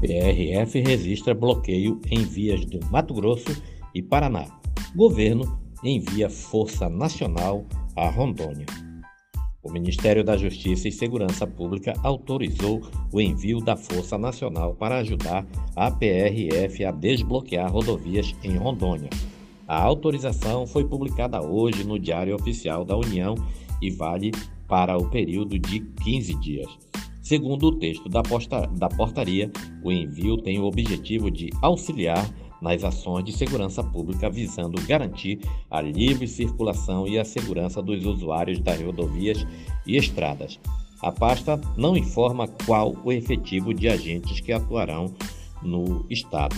PRF 0.00 0.80
registra 0.80 1.34
bloqueio 1.34 2.00
em 2.10 2.22
vias 2.22 2.64
do 2.64 2.78
Mato 2.90 3.12
Grosso 3.12 3.50
e 3.94 4.00
Paraná. 4.00 4.46
Governo 4.94 5.58
envia 5.82 6.30
Força 6.30 6.88
Nacional 6.88 7.66
a 7.96 8.08
Rondônia. 8.08 8.66
O 9.62 9.70
Ministério 9.70 10.22
da 10.22 10.36
Justiça 10.36 10.88
e 10.88 10.92
Segurança 10.92 11.46
Pública 11.46 11.94
autorizou 12.02 12.80
o 13.12 13.20
envio 13.20 13.60
da 13.60 13.76
Força 13.76 14.16
Nacional 14.16 14.74
para 14.74 14.98
ajudar 14.98 15.44
a 15.74 15.90
PRF 15.90 16.84
a 16.84 16.92
desbloquear 16.92 17.70
rodovias 17.70 18.34
em 18.44 18.56
Rondônia. 18.56 19.10
A 19.66 19.82
autorização 19.82 20.66
foi 20.66 20.84
publicada 20.84 21.42
hoje 21.42 21.84
no 21.84 21.98
Diário 21.98 22.36
Oficial 22.36 22.84
da 22.84 22.96
União 22.96 23.34
e 23.82 23.90
vale 23.90 24.30
para 24.68 24.96
o 24.96 25.10
período 25.10 25.58
de 25.58 25.80
15 25.80 26.34
dias. 26.36 26.87
Segundo 27.28 27.66
o 27.66 27.72
texto 27.72 28.08
da, 28.08 28.22
da 28.22 28.88
portaria, 28.88 29.52
o 29.84 29.92
envio 29.92 30.38
tem 30.38 30.58
o 30.58 30.64
objetivo 30.64 31.30
de 31.30 31.50
auxiliar 31.60 32.26
nas 32.62 32.82
ações 32.82 33.22
de 33.22 33.32
segurança 33.32 33.84
pública 33.84 34.30
visando 34.30 34.80
garantir 34.86 35.38
a 35.70 35.82
livre 35.82 36.26
circulação 36.26 37.06
e 37.06 37.18
a 37.18 37.26
segurança 37.26 37.82
dos 37.82 38.06
usuários 38.06 38.58
das 38.60 38.80
rodovias 38.80 39.46
e 39.86 39.98
estradas. 39.98 40.58
A 41.02 41.12
pasta 41.12 41.60
não 41.76 41.98
informa 41.98 42.48
qual 42.64 42.96
o 43.04 43.12
efetivo 43.12 43.74
de 43.74 43.90
agentes 43.90 44.40
que 44.40 44.50
atuarão 44.50 45.12
no 45.62 46.06
estado. 46.08 46.56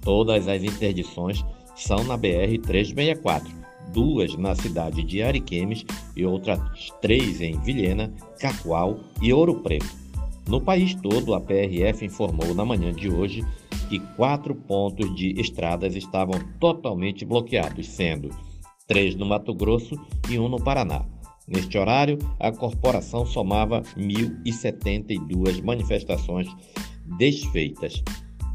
Todas 0.00 0.46
as 0.46 0.62
interdições 0.62 1.44
são 1.74 2.04
na 2.04 2.16
BR 2.16 2.56
364, 2.62 3.52
duas 3.92 4.36
na 4.36 4.54
cidade 4.54 5.02
de 5.02 5.24
Ariquemes 5.24 5.84
e 6.14 6.24
outras 6.24 6.60
três 7.02 7.40
em 7.40 7.58
Vilhena, 7.62 8.14
Cacoal 8.38 9.00
e 9.20 9.32
Ouro 9.32 9.56
Preto. 9.56 10.03
No 10.48 10.60
país 10.60 10.94
todo, 10.94 11.34
a 11.34 11.40
PRF 11.40 12.04
informou 12.04 12.54
na 12.54 12.64
manhã 12.64 12.92
de 12.92 13.08
hoje 13.08 13.42
que 13.88 13.98
quatro 14.16 14.54
pontos 14.54 15.14
de 15.14 15.40
estradas 15.40 15.94
estavam 15.94 16.38
totalmente 16.60 17.24
bloqueados, 17.24 17.88
sendo 17.88 18.30
três 18.86 19.14
no 19.14 19.26
Mato 19.26 19.54
Grosso 19.54 19.98
e 20.28 20.38
um 20.38 20.48
no 20.48 20.62
Paraná. 20.62 21.04
Neste 21.46 21.76
horário, 21.76 22.18
a 22.38 22.50
corporação 22.50 23.26
somava 23.26 23.82
1.072 23.96 25.62
manifestações 25.62 26.48
desfeitas. 27.18 28.02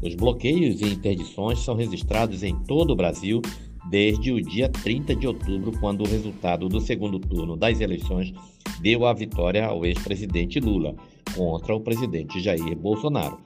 Os 0.02 0.14
bloqueios 0.14 0.80
e 0.80 0.86
interdições 0.86 1.60
são 1.60 1.76
registrados 1.76 2.42
em 2.42 2.56
todo 2.64 2.92
o 2.92 2.96
Brasil 2.96 3.40
desde 3.88 4.32
o 4.32 4.40
dia 4.40 4.68
30 4.68 5.14
de 5.16 5.26
outubro, 5.26 5.72
quando 5.78 6.02
o 6.02 6.08
resultado 6.08 6.68
do 6.68 6.80
segundo 6.80 7.18
turno 7.18 7.56
das 7.56 7.80
eleições 7.80 8.32
deu 8.80 9.06
a 9.06 9.12
vitória 9.12 9.66
ao 9.66 9.84
ex-presidente 9.84 10.58
Lula 10.60 10.94
contra 11.34 11.74
o 11.74 11.80
presidente 11.80 12.40
Jair 12.40 12.76
Bolsonaro. 12.76 13.38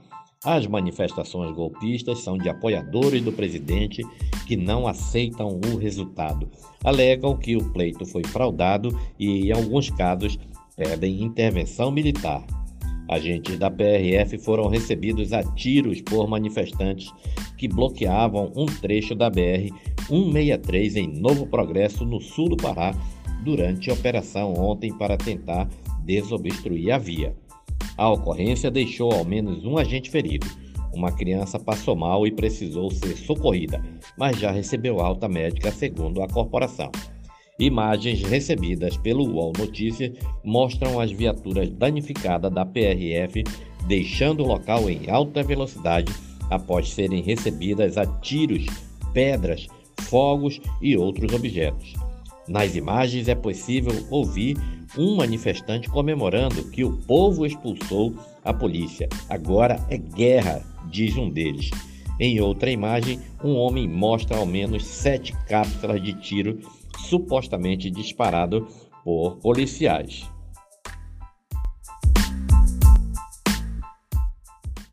As 0.45 0.67
manifestações 0.67 1.55
golpistas 1.55 2.19
são 2.19 2.37
de 2.37 2.51
apoiadores 2.51 3.23
do 3.23 3.33
presidente 3.33 4.03
que 4.47 4.57
não 4.57 4.87
aceitam 4.87 5.59
o 5.73 5.77
resultado. 5.77 6.51
Alegam 6.85 7.35
que 7.37 7.57
o 7.57 7.73
pleito 7.73 8.05
foi 8.05 8.23
fraudado 8.25 8.99
e, 9.19 9.49
em 9.49 9.53
alguns 9.53 9.89
casos, 9.89 10.39
pedem 10.77 11.23
intervenção 11.23 11.91
militar. 11.91 12.45
Agentes 13.09 13.59
da 13.59 13.71
PRF 13.71 14.39
foram 14.39 14.69
recebidos 14.69 15.33
a 15.33 15.43
tiros 15.43 16.03
por 16.03 16.29
manifestantes 16.29 17.11
que 17.57 17.69
bloqueavam 17.69 18.53
um 18.57 18.67
trecho 18.67 19.15
da 19.15 19.31
BR 19.31 19.73
163 20.09 20.97
em 20.97 21.09
Novo 21.09 21.47
Progresso, 21.47 22.05
no 22.05 22.21
sul 22.21 22.51
do 22.51 22.57
Pará, 22.57 22.95
durante 23.43 23.91
a 23.91 23.95
operação 23.95 24.55
ontem 24.55 24.93
para 24.93 25.17
tentar 25.17 25.69
desobstruir 26.05 26.95
a 26.95 26.99
via. 26.99 27.35
A 27.97 28.11
ocorrência 28.11 28.71
deixou 28.71 29.13
ao 29.13 29.25
menos 29.25 29.65
um 29.65 29.79
agente 29.79 30.11
ferido. 30.11 30.47
Uma 30.93 31.13
criança 31.13 31.59
passou 31.59 31.97
mal 31.97 32.27
e 32.27 32.31
precisou 32.31 32.91
ser 32.91 33.17
socorrida, 33.17 33.83
mas 34.17 34.39
já 34.39 34.51
recebeu 34.51 35.01
alta 35.01 35.29
médica, 35.29 35.71
segundo 35.73 36.23
a 36.23 36.29
corporação. 36.29 36.91
Imagens 37.59 38.23
recebidas 38.23 38.97
pelo 38.97 39.25
UOL 39.29 39.53
Notícias 39.57 40.13
mostram 40.43 40.99
as 40.99 41.13
viaturas 41.13 41.71
danificadas 41.71 42.53
da 42.53 42.65
PRF 42.65 43.45
deixando 43.87 44.43
o 44.43 44.47
local 44.47 44.91
em 44.91 45.09
alta 45.09 45.43
velocidade 45.43 46.13
após 46.51 46.91
serem 46.91 47.23
recebidas 47.23 47.97
a 47.97 48.07
tiros, 48.07 48.67
pedras, 49.13 49.69
fogos 50.01 50.61
e 50.81 50.97
outros 50.97 51.33
objetos. 51.33 51.95
Nas 52.49 52.75
imagens 52.77 53.29
é 53.29 53.35
possível 53.35 53.93
ouvir 54.11 54.57
um 54.97 55.17
manifestante 55.17 55.89
comemorando 55.89 56.71
que 56.71 56.85
o 56.85 56.97
povo 56.99 57.45
expulsou 57.47 58.15
a 58.45 58.53
polícia. 58.53 59.09
Agora 59.29 59.85
é 59.89 59.97
guerra, 59.97 60.63
diz 60.91 61.17
um 61.17 61.31
deles. 61.31 61.71
Em 62.21 62.41
outra 62.41 62.71
imagem, 62.71 63.21
um 63.43 63.57
homem 63.57 63.89
mostra 63.89 64.37
ao 64.37 64.47
menos 64.47 64.85
sete 64.85 65.35
cápsulas 65.49 66.03
de 66.03 66.13
tiro 66.15 66.61
supostamente 66.99 67.91
disparado 67.91 68.69
por 69.03 69.37
policiais. 69.37 70.25